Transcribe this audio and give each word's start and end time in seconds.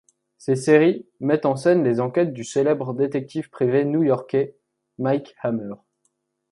Ces 0.39 0.55
séries 0.55 1.05
mettent 1.19 1.45
en 1.45 1.55
scène 1.55 1.83
les 1.83 1.99
enquêtes 2.01 2.33
du 2.33 2.43
célèbre 2.43 2.95
détective 2.95 3.51
privé 3.51 3.85
new-yorkais, 3.85 4.55
Mike 4.97 5.35
Hammer. 5.43 5.75